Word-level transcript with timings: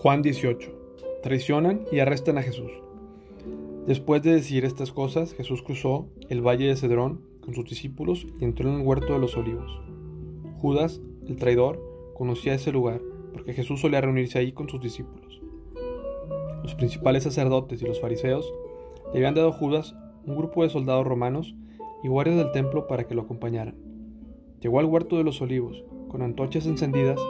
Juan 0.00 0.22
18. 0.22 0.70
Traicionan 1.24 1.84
y 1.90 1.98
arrestan 1.98 2.38
a 2.38 2.42
Jesús. 2.42 2.70
Después 3.84 4.22
de 4.22 4.32
decir 4.32 4.64
estas 4.64 4.92
cosas, 4.92 5.34
Jesús 5.34 5.60
cruzó 5.60 6.06
el 6.28 6.40
valle 6.40 6.68
de 6.68 6.76
Cedrón 6.76 7.20
con 7.40 7.52
sus 7.52 7.64
discípulos 7.64 8.24
y 8.38 8.44
entró 8.44 8.68
en 8.68 8.76
el 8.76 8.86
huerto 8.86 9.14
de 9.14 9.18
los 9.18 9.36
olivos. 9.36 9.80
Judas, 10.58 11.00
el 11.26 11.34
traidor, 11.34 11.82
conocía 12.14 12.54
ese 12.54 12.70
lugar 12.70 13.00
porque 13.32 13.54
Jesús 13.54 13.80
solía 13.80 14.00
reunirse 14.00 14.38
ahí 14.38 14.52
con 14.52 14.68
sus 14.68 14.80
discípulos. 14.80 15.40
Los 16.62 16.76
principales 16.76 17.24
sacerdotes 17.24 17.82
y 17.82 17.86
los 17.86 18.00
fariseos 18.00 18.48
le 19.12 19.18
habían 19.18 19.34
dado 19.34 19.48
a 19.48 19.52
Judas 19.52 19.96
un 20.24 20.36
grupo 20.36 20.62
de 20.62 20.70
soldados 20.70 21.08
romanos 21.08 21.56
y 22.04 22.08
guardias 22.08 22.36
del 22.36 22.52
templo 22.52 22.86
para 22.86 23.08
que 23.08 23.16
lo 23.16 23.22
acompañaran. 23.22 23.74
Llegó 24.60 24.78
al 24.78 24.86
huerto 24.86 25.16
de 25.16 25.24
los 25.24 25.42
olivos 25.42 25.82
con 26.08 26.22
antorchas 26.22 26.66
encendidas, 26.66 27.20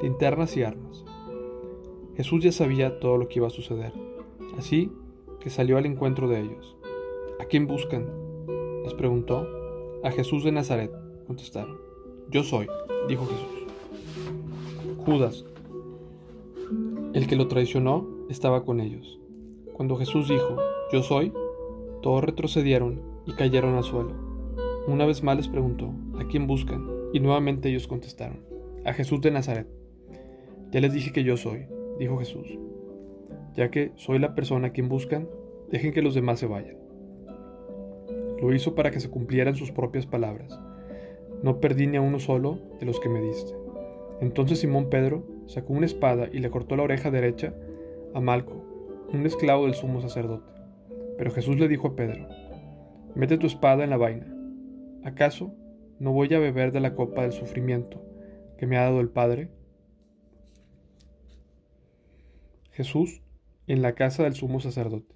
linternas 0.00 0.56
y 0.56 0.62
armas. 0.62 1.04
Jesús 2.16 2.44
ya 2.44 2.52
sabía 2.52 3.00
todo 3.00 3.16
lo 3.16 3.28
que 3.28 3.38
iba 3.38 3.46
a 3.46 3.50
suceder, 3.50 3.92
así 4.58 4.90
que 5.40 5.50
salió 5.50 5.78
al 5.78 5.86
encuentro 5.86 6.28
de 6.28 6.40
ellos. 6.40 6.76
¿A 7.40 7.44
quién 7.46 7.66
buscan? 7.66 8.06
les 8.84 8.94
preguntó. 8.94 9.46
A 10.04 10.10
Jesús 10.10 10.42
de 10.44 10.52
Nazaret, 10.52 10.90
contestaron. 11.26 11.78
Yo 12.28 12.42
soy, 12.42 12.66
dijo 13.08 13.24
Jesús. 13.26 13.62
Judas, 15.04 15.44
el 17.14 17.26
que 17.26 17.36
lo 17.36 17.48
traicionó, 17.48 18.06
estaba 18.28 18.64
con 18.64 18.80
ellos. 18.80 19.20
Cuando 19.72 19.96
Jesús 19.96 20.28
dijo, 20.28 20.56
Yo 20.92 21.02
soy, 21.02 21.32
todos 22.02 22.24
retrocedieron 22.24 23.00
y 23.26 23.32
cayeron 23.32 23.74
al 23.74 23.84
suelo. 23.84 24.12
Una 24.86 25.06
vez 25.06 25.22
más 25.22 25.36
les 25.36 25.48
preguntó, 25.48 25.92
¿a 26.18 26.26
quién 26.26 26.46
buscan? 26.46 26.88
Y 27.12 27.20
nuevamente 27.20 27.68
ellos 27.68 27.86
contestaron, 27.86 28.44
a 28.84 28.92
Jesús 28.92 29.20
de 29.20 29.30
Nazaret. 29.30 29.68
Ya 30.70 30.80
les 30.80 30.92
dije 30.92 31.12
que 31.12 31.22
yo 31.22 31.36
soy, 31.36 31.66
dijo 32.02 32.18
Jesús. 32.18 32.58
Ya 33.54 33.70
que 33.70 33.92
soy 33.96 34.18
la 34.18 34.34
persona 34.34 34.68
a 34.68 34.72
quien 34.72 34.88
buscan, 34.88 35.28
dejen 35.70 35.92
que 35.92 36.02
los 36.02 36.14
demás 36.14 36.38
se 36.38 36.46
vayan. 36.46 36.76
Lo 38.40 38.52
hizo 38.52 38.74
para 38.74 38.90
que 38.90 39.00
se 39.00 39.10
cumplieran 39.10 39.54
sus 39.54 39.70
propias 39.70 40.06
palabras. 40.06 40.58
No 41.42 41.60
perdí 41.60 41.86
ni 41.86 41.96
a 41.96 42.00
uno 42.00 42.18
solo 42.18 42.58
de 42.80 42.86
los 42.86 42.98
que 43.00 43.08
me 43.08 43.20
diste. 43.20 43.52
Entonces 44.20 44.60
Simón 44.60 44.88
Pedro 44.90 45.24
sacó 45.46 45.72
una 45.72 45.86
espada 45.86 46.28
y 46.32 46.38
le 46.38 46.50
cortó 46.50 46.76
la 46.76 46.84
oreja 46.84 47.10
derecha 47.10 47.54
a 48.14 48.20
Malco, 48.20 48.64
un 49.12 49.26
esclavo 49.26 49.64
del 49.64 49.74
sumo 49.74 50.00
sacerdote. 50.00 50.52
Pero 51.18 51.30
Jesús 51.30 51.58
le 51.58 51.68
dijo 51.68 51.88
a 51.88 51.96
Pedro, 51.96 52.26
mete 53.14 53.38
tu 53.38 53.46
espada 53.46 53.84
en 53.84 53.90
la 53.90 53.96
vaina. 53.96 54.26
¿Acaso 55.04 55.54
no 55.98 56.12
voy 56.12 56.32
a 56.34 56.38
beber 56.38 56.72
de 56.72 56.80
la 56.80 56.94
copa 56.94 57.22
del 57.22 57.32
sufrimiento 57.32 58.02
que 58.56 58.66
me 58.66 58.76
ha 58.76 58.82
dado 58.82 59.00
el 59.00 59.08
Padre? 59.08 59.50
Jesús 62.72 63.22
en 63.66 63.82
la 63.82 63.94
casa 63.94 64.24
del 64.24 64.34
sumo 64.34 64.60
sacerdote. 64.60 65.14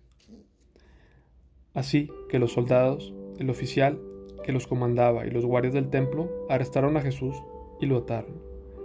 Así 1.75 2.11
que 2.29 2.39
los 2.39 2.53
soldados, 2.53 3.13
el 3.39 3.51
oficial 3.51 4.01
que 4.45 4.53
los 4.53 4.67
comandaba 4.67 5.27
y 5.27 5.31
los 5.31 5.45
guardias 5.45 5.75
del 5.75 5.91
templo 5.91 6.31
arrestaron 6.49 6.97
a 6.97 7.03
Jesús 7.03 7.37
y 7.81 7.87
lo 7.87 7.99
ataron. 7.99 8.41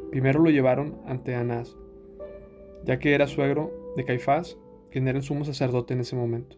Primero 0.09 0.39
lo 0.39 0.49
llevaron 0.49 0.99
ante 1.05 1.35
Anás, 1.35 1.77
ya 2.83 2.99
que 2.99 3.13
era 3.13 3.27
suegro 3.27 3.93
de 3.95 4.03
Caifás, 4.03 4.57
quien 4.89 5.07
era 5.07 5.17
el 5.17 5.23
sumo 5.23 5.45
sacerdote 5.45 5.93
en 5.93 6.01
ese 6.01 6.15
momento. 6.15 6.57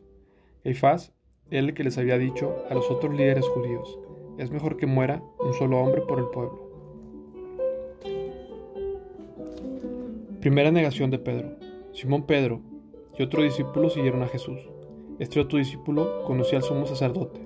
Caifás 0.63 1.13
era 1.51 1.67
el 1.67 1.73
que 1.73 1.83
les 1.83 1.97
había 1.97 2.17
dicho 2.17 2.63
a 2.69 2.73
los 2.73 2.89
otros 2.89 3.13
líderes 3.13 3.47
judíos, 3.49 3.99
es 4.37 4.49
mejor 4.49 4.77
que 4.77 4.87
muera 4.87 5.21
un 5.39 5.53
solo 5.53 5.79
hombre 5.79 6.01
por 6.01 6.19
el 6.19 6.25
pueblo. 6.25 6.63
Primera 10.39 10.71
negación 10.71 11.11
de 11.11 11.19
Pedro. 11.19 11.62
Simón 11.93 12.23
Pedro 12.23 12.59
y 13.19 13.21
otro 13.21 13.43
discípulo 13.43 13.89
siguieron 13.91 14.23
a 14.23 14.27
Jesús. 14.27 14.59
Este 15.19 15.39
otro 15.39 15.59
discípulo 15.59 16.23
conocía 16.23 16.57
al 16.57 16.63
sumo 16.63 16.87
sacerdote, 16.87 17.39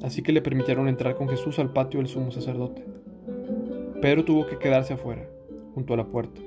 así 0.00 0.22
que 0.22 0.32
le 0.32 0.42
permitieron 0.42 0.86
entrar 0.86 1.16
con 1.16 1.28
Jesús 1.28 1.58
al 1.58 1.72
patio 1.72 1.98
del 1.98 2.06
sumo 2.06 2.30
sacerdote. 2.30 2.84
Pedro 4.00 4.24
tuvo 4.24 4.46
que 4.46 4.58
quedarse 4.58 4.94
afuera, 4.94 5.28
junto 5.74 5.92
a 5.92 5.96
la 5.96 6.06
puerta. 6.06 6.40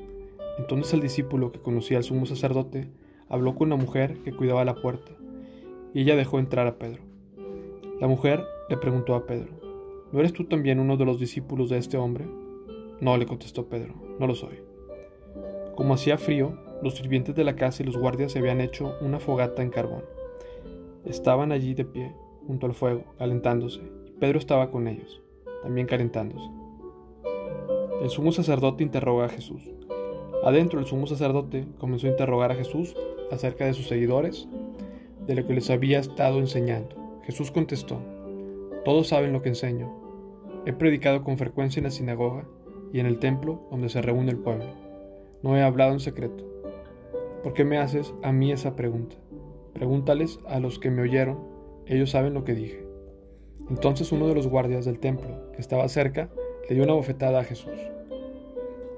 Entonces 0.58 0.94
el 0.94 1.02
discípulo 1.02 1.52
que 1.52 1.59
conocía 1.59 1.98
al 1.98 2.06
sumo 2.06 2.26
sacerdote 2.26 2.90
habló 3.28 3.56
con 3.56 3.74
una 3.74 3.84
mujer 3.84 4.20
que 4.24 4.31
cuidaba 4.31 4.64
la 4.64 4.75
puerta, 4.75 5.12
y 5.94 6.02
ella 6.02 6.16
dejó 6.16 6.40
entrar 6.40 6.66
a 6.66 6.80
Pedro. 6.80 7.04
La 8.00 8.08
mujer 8.08 8.42
le 8.70 8.78
preguntó 8.78 9.16
a 9.16 9.25
Pedro, 9.25 9.52
¿no 10.14 10.20
eres 10.20 10.31
tú 10.31 10.46
también 10.46 10.80
uno 10.80 10.96
de 10.96 11.06
los 11.06 11.20
discípulos 11.20 11.70
de 11.70 11.78
este 11.78 11.98
hombre? 11.98 12.25
No, 13.02 13.18
le 13.18 13.25
contestó 13.25 13.68
Pedro, 13.68 13.96
no 14.18 14.28
lo 14.28 14.34
soy. 14.34 14.62
Como 15.75 15.94
hacía 15.94 16.18
frío, 16.18 16.58
los 16.84 16.96
sirvientes 16.96 17.36
de 17.36 17.44
la 17.44 17.56
casa 17.56 17.82
y 17.82 17.86
los 17.86 17.98
guardias 17.98 18.32
se 18.32 18.40
habían 18.40 18.62
hecho 18.62 18.96
una 19.02 19.20
fogata 19.20 19.62
en 19.62 19.70
carbón. 19.70 20.04
Estaban 21.06 21.52
allí 21.52 21.74
de 21.74 21.86
pie, 21.86 22.14
junto 22.46 22.66
al 22.66 22.74
fuego, 22.74 23.04
calentándose, 23.18 23.82
y 24.06 24.12
Pedro 24.12 24.38
estaba 24.38 24.70
con 24.70 24.88
ellos, 24.88 25.22
también 25.64 25.88
calentándose. 25.88 26.50
El 28.02 28.10
sumo 28.10 28.32
sacerdote 28.32 28.84
interroga 28.84 29.26
a 29.26 29.30
Jesús. 29.30 29.72
Adentro 30.44 30.80
el 30.80 30.86
sumo 30.86 31.08
sacerdote 31.08 31.66
comenzó 31.78 32.08
a 32.08 32.12
interrogar 32.12 32.52
a 32.52 32.56
Jesús 32.56 32.96
acerca 33.32 33.66
de 33.66 33.74
sus 33.74 33.88
seguidores, 33.88 34.48
de 35.26 35.36
lo 35.36 35.48
que 35.48 35.54
les 35.54 35.70
había 35.70 36.00
estado 36.00 36.40
enseñando. 36.40 37.22
Jesús 37.24 37.52
contestó, 37.52 38.00
Todos 38.84 39.08
saben 39.08 39.32
lo 39.32 39.42
que 39.42 39.50
enseño. 39.50 39.90
He 40.66 40.74
predicado 40.74 41.24
con 41.24 41.38
frecuencia 41.38 41.80
en 41.80 41.86
la 41.86 41.92
sinagoga 41.92 42.46
y 42.92 43.00
en 43.00 43.06
el 43.06 43.20
templo 43.20 43.62
donde 43.72 43.90
se 43.90 44.02
reúne 44.02 44.32
el 44.32 44.38
pueblo. 44.38 44.66
No 45.42 45.58
he 45.58 45.62
hablado 45.62 45.94
en 45.94 46.00
secreto. 46.00 46.53
¿Por 47.44 47.54
qué 47.54 47.66
me 47.66 47.78
haces 47.78 48.14
a 48.24 48.31
mí 48.31 48.54
esa 48.54 48.76
pregunta? 48.78 49.18
Pregúntales 49.74 50.40
a 50.48 50.59
los 50.59 50.80
que 50.80 50.90
me 50.90 51.02
oyeron, 51.02 51.40
ellos 51.86 52.12
saben 52.12 52.34
lo 52.34 52.46
que 52.46 52.54
dije. 52.54 52.88
Entonces 53.70 54.14
uno 54.14 54.28
de 54.28 54.36
los 54.36 54.48
guardias 54.48 54.86
del 54.86 55.00
templo, 55.00 55.52
que 55.52 55.59
estaba 55.59 55.90
cerca, 55.90 56.30
le 56.70 56.76
dio 56.76 56.86
una 56.86 56.94
bofetada 56.94 57.42
a 57.42 57.44
Jesús. 57.44 57.74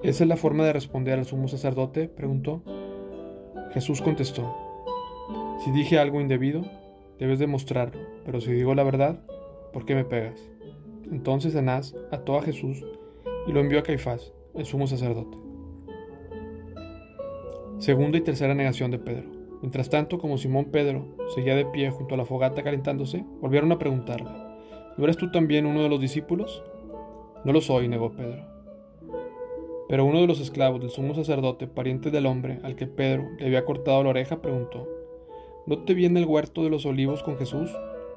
¿Esa 0.04 0.24
es 0.24 0.30
la 0.30 0.38
forma 0.38 0.64
de 0.64 0.74
responder 0.74 1.18
al 1.18 1.26
sumo 1.26 1.48
sacerdote? 1.48 2.08
preguntó. 2.08 2.62
Jesús 3.74 4.02
contestó, 4.04 4.56
si 5.64 5.72
dije 5.72 5.98
algo 5.98 6.22
indebido, 6.22 6.62
debes 7.18 7.40
demostrarlo, 7.40 8.00
pero 8.26 8.40
si 8.40 8.52
digo 8.52 8.76
la 8.76 8.84
verdad, 8.84 9.20
¿por 9.74 9.86
qué 9.86 9.96
me 9.96 10.06
pegas? 10.06 10.40
Entonces 11.12 11.56
Anás 11.56 11.96
ató 12.12 12.38
a 12.38 12.44
Jesús 12.44 12.86
y 13.48 13.52
lo 13.52 13.60
envió 13.60 13.80
a 13.80 13.84
Caifás, 13.84 14.34
el 14.54 14.66
sumo 14.66 14.86
sacerdote. 14.86 15.45
Segunda 17.80 18.18
y 18.18 18.22
tercera 18.22 18.56
negación 18.56 18.90
de 18.90 19.00
Pedro. 19.00 19.30
Mientras 19.62 19.90
tanto, 19.90 20.18
como 20.18 20.38
Simón 20.38 20.66
Pedro 20.66 21.06
seguía 21.36 21.56
de 21.56 21.66
pie 21.66 21.90
junto 21.90 22.16
a 22.16 22.18
la 22.18 22.26
fogata 22.26 22.64
calentándose, 22.64 23.26
volvieron 23.42 23.70
a 23.74 23.78
preguntarle, 23.78 24.30
¿no 24.98 25.04
eres 25.04 25.18
tú 25.18 25.30
también 25.30 25.66
uno 25.66 25.84
de 25.84 25.90
los 25.90 26.00
discípulos? 26.00 26.64
No 27.44 27.52
lo 27.52 27.60
soy, 27.60 27.90
negó 27.90 28.14
Pedro. 28.14 28.46
Pero 29.90 30.06
uno 30.06 30.22
de 30.22 30.28
los 30.28 30.40
esclavos 30.40 30.80
del 30.80 30.90
sumo 30.90 31.16
sacerdote, 31.16 31.68
pariente 31.68 32.12
del 32.12 32.28
hombre 32.28 32.60
al 32.64 32.78
que 32.78 32.88
Pedro 32.88 33.30
le 33.38 33.48
había 33.48 33.66
cortado 33.66 34.04
la 34.04 34.12
oreja, 34.12 34.42
preguntó, 34.42 34.88
¿no 35.66 35.80
te 35.80 35.94
vi 35.94 36.06
en 36.06 36.16
el 36.16 36.26
huerto 36.26 36.64
de 36.64 36.70
los 36.70 36.86
olivos 36.86 37.24
con 37.24 37.38
Jesús? 37.38 37.70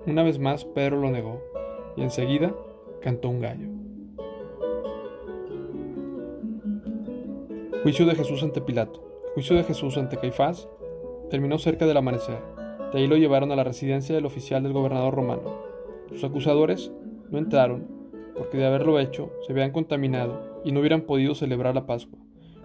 Una 0.07 0.23
vez 0.23 0.39
más 0.39 0.65
Pedro 0.65 1.01
lo 1.01 1.11
negó, 1.11 1.43
y 1.97 2.03
enseguida 2.03 2.55
cantó 3.03 3.29
un 3.29 3.41
gallo. 3.41 3.69
Juicio 7.83 8.07
de 8.07 8.15
Jesús 8.15 8.43
ante 8.45 8.61
Pilato 8.61 9.08
juicio 9.38 9.54
de 9.54 9.62
Jesús 9.62 9.97
ante 9.97 10.16
Caifás 10.16 10.69
terminó 11.31 11.59
cerca 11.59 11.87
del 11.87 11.97
amanecer. 11.97 12.41
De 12.93 12.99
ahí 12.99 13.06
lo 13.06 13.16
llevaron 13.16 13.53
a 13.53 13.54
la 13.54 13.62
residencia 13.62 14.12
del 14.12 14.26
oficial 14.26 14.65
del 14.65 14.72
gobernador 14.72 15.15
romano. 15.15 15.62
Sus 16.09 16.24
acusadores 16.24 16.91
no 17.30 17.39
entraron 17.39 17.86
porque 18.36 18.57
de 18.57 18.66
haberlo 18.66 18.98
hecho 18.98 19.30
se 19.47 19.53
habían 19.53 19.71
contaminado 19.71 20.60
y 20.65 20.72
no 20.72 20.80
hubieran 20.80 21.03
podido 21.03 21.36
celebrar 21.36 21.77
la 21.77 21.86
Pascua. 21.86 22.18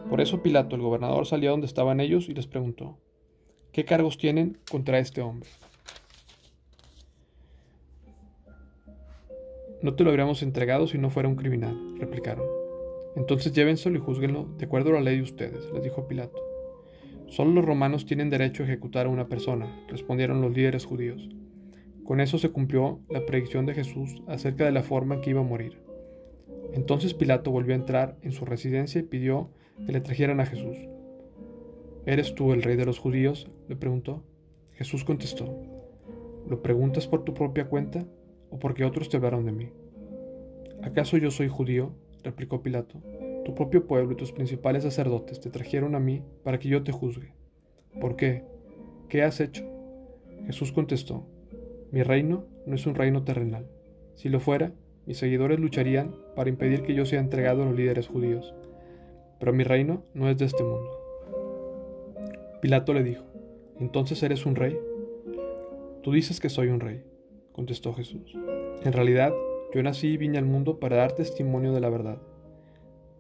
Por 0.10 0.20
eso 0.20 0.42
Pilato, 0.42 0.76
el 0.76 0.82
gobernador, 0.82 1.28
salió 1.28 1.52
donde 1.52 1.68
estaban 1.68 2.00
ellos 2.00 2.28
y 2.28 2.34
les 2.34 2.48
preguntó, 2.48 2.98
¿qué 3.72 3.86
cargos 3.86 4.18
tienen 4.18 4.58
contra 4.72 4.98
este 4.98 5.22
hombre? 5.22 5.50
No 9.84 9.94
te 9.94 10.04
lo 10.04 10.10
habríamos 10.10 10.42
entregado 10.42 10.88
si 10.88 10.98
no 10.98 11.12
fuera 11.12 11.30
un 11.30 11.36
criminal, 11.36 12.00
replicaron. 12.00 12.48
Entonces 13.16 13.54
llévenselo 13.54 13.96
y 13.96 14.02
júzguenlo 14.02 14.48
de 14.58 14.66
acuerdo 14.66 14.90
a 14.90 14.94
la 14.94 15.02
ley 15.02 15.18
de 15.18 15.22
ustedes, 15.22 15.72
les 15.72 15.84
dijo 15.84 16.08
Pilato. 16.08 16.53
Solo 17.34 17.52
los 17.52 17.66
romanos 17.66 18.06
tienen 18.06 18.30
derecho 18.30 18.62
a 18.62 18.68
ejecutar 18.68 19.08
a 19.08 19.10
una 19.10 19.28
persona, 19.28 19.66
respondieron 19.88 20.40
los 20.40 20.56
líderes 20.56 20.86
judíos. 20.86 21.32
Con 22.04 22.22
eso 22.22 22.38
se 22.38 22.50
cumplió 22.52 23.00
la 23.10 23.26
predicción 23.26 23.66
de 23.66 23.74
Jesús 23.74 24.22
acerca 24.28 24.66
de 24.66 24.72
la 24.72 24.84
forma 24.84 25.16
en 25.16 25.22
que 25.22 25.32
iba 25.32 25.40
a 25.40 25.44
morir. 25.44 25.82
Entonces 26.74 27.16
Pilato 27.16 27.50
volvió 27.50 27.74
a 27.74 27.80
entrar 27.80 28.18
en 28.22 28.34
su 28.34 28.46
residencia 28.46 29.00
y 29.00 29.06
pidió 29.06 29.50
que 29.84 29.92
le 29.92 30.00
trajeran 30.00 30.42
a 30.42 30.46
Jesús. 30.46 30.78
¿Eres 32.06 32.36
tú 32.36 32.54
el 32.54 32.62
rey 32.62 32.76
de 32.76 32.86
los 32.86 33.00
judíos? 33.00 33.50
le 33.68 33.78
preguntó. 33.78 34.24
Jesús 34.74 35.04
contestó, 35.04 35.60
¿lo 36.48 36.62
preguntas 36.62 37.08
por 37.08 37.24
tu 37.24 37.34
propia 37.34 37.66
cuenta 37.66 38.06
o 38.52 38.60
porque 38.60 38.86
otros 38.86 39.10
te 39.10 39.18
hablaron 39.18 39.44
de 39.48 39.54
mí? 39.54 39.70
¿Acaso 40.84 41.18
yo 41.18 41.32
soy 41.32 41.48
judío? 41.48 41.96
replicó 42.24 42.62
Pilato. 42.62 43.02
Tu 43.46 43.54
propio 43.54 43.88
pueblo 43.88 44.14
y 44.14 44.16
tus 44.16 44.32
principales 44.32 44.84
sacerdotes 44.84 45.40
te 45.40 45.50
trajeron 45.50 45.96
a 45.96 46.00
mí 46.00 46.24
para 46.44 46.60
que 46.60 46.70
yo 46.70 46.84
te 46.84 46.92
juzgue. 46.92 47.34
¿Por 48.00 48.16
qué? 48.16 48.44
¿Qué 49.10 49.24
has 49.24 49.40
hecho? 49.40 49.64
Jesús 50.46 50.72
contestó, 50.72 51.26
Mi 51.92 52.04
reino 52.04 52.46
no 52.66 52.76
es 52.76 52.86
un 52.86 52.96
reino 52.96 53.24
terrenal. 53.24 53.68
Si 54.16 54.30
lo 54.30 54.40
fuera, 54.40 54.74
mis 55.06 55.18
seguidores 55.18 55.60
lucharían 55.60 56.16
para 56.36 56.50
impedir 56.50 56.84
que 56.84 56.94
yo 56.94 57.06
sea 57.06 57.20
entregado 57.20 57.64
a 57.64 57.66
los 57.66 57.76
líderes 57.76 58.08
judíos. 58.08 58.54
Pero 59.40 59.54
mi 59.54 59.64
reino 59.64 60.04
no 60.14 60.30
es 60.30 60.38
de 60.38 60.46
este 60.46 60.64
mundo. 60.64 60.90
Pilato 62.62 62.94
le 62.94 63.04
dijo, 63.04 63.26
¿entonces 63.80 64.24
eres 64.24 64.46
un 64.46 64.56
rey? 64.56 64.78
Tú 66.02 66.14
dices 66.14 66.40
que 66.40 66.50
soy 66.50 66.70
un 66.70 66.80
rey, 66.80 67.04
contestó 67.52 67.94
Jesús. 67.94 68.38
En 68.84 68.94
realidad, 68.94 69.34
yo 69.74 69.84
nací 69.84 70.14
y 70.14 70.18
vine 70.18 70.38
al 70.38 70.46
mundo 70.46 70.80
para 70.80 70.98
dar 70.98 71.12
testimonio 71.12 71.74
de 71.74 71.82
la 71.82 71.90
verdad. 71.90 72.20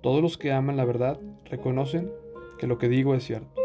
Todos 0.04 0.22
los 0.22 0.38
que 0.38 0.52
aman 0.52 0.76
la 0.76 0.84
verdad 0.84 1.18
reconocen 1.46 2.12
que 2.60 2.68
lo 2.68 2.78
que 2.78 2.90
digo 2.90 3.16
es 3.16 3.24
cierto. 3.24 3.62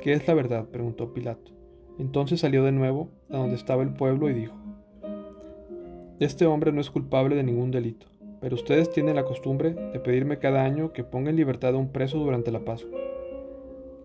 ¿Qué 0.00 0.12
es 0.12 0.28
la 0.28 0.34
verdad? 0.34 0.68
preguntó 0.68 1.12
Pilato. 1.12 1.50
Entonces 1.98 2.38
salió 2.38 2.62
de 2.62 2.70
nuevo 2.70 3.08
a 3.28 3.38
donde 3.38 3.56
estaba 3.56 3.82
el 3.82 3.92
pueblo 3.92 4.30
y 4.30 4.34
dijo, 4.34 4.54
Este 6.20 6.46
hombre 6.46 6.70
no 6.70 6.80
es 6.80 6.90
culpable 6.90 7.34
de 7.34 7.42
ningún 7.42 7.72
delito, 7.72 8.06
pero 8.40 8.54
ustedes 8.54 8.92
tienen 8.92 9.16
la 9.16 9.24
costumbre 9.24 9.70
de 9.70 9.98
pedirme 9.98 10.38
cada 10.38 10.62
año 10.62 10.92
que 10.92 11.02
ponga 11.02 11.30
en 11.30 11.36
libertad 11.36 11.74
a 11.74 11.78
un 11.78 11.90
preso 11.90 12.18
durante 12.18 12.52
la 12.52 12.60
Pascua. 12.60 12.96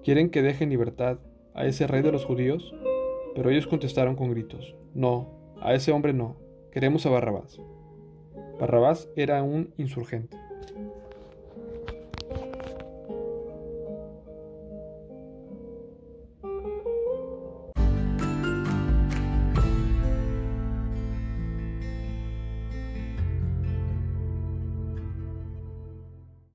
¿Quieren 0.03 0.31
que 0.31 0.41
deje 0.41 0.63
en 0.63 0.71
libertad 0.71 1.19
a 1.53 1.67
ese 1.67 1.85
rey 1.85 2.01
de 2.01 2.11
los 2.11 2.25
judíos? 2.25 2.73
Pero 3.35 3.51
ellos 3.51 3.67
contestaron 3.67 4.15
con 4.15 4.31
gritos, 4.31 4.75
No, 4.95 5.29
a 5.61 5.75
ese 5.75 5.91
hombre 5.91 6.13
no, 6.13 6.35
queremos 6.71 7.05
a 7.05 7.11
Barrabás. 7.11 7.61
Barrabás 8.59 9.07
era 9.15 9.43
un 9.43 9.71
insurgente. 9.77 10.35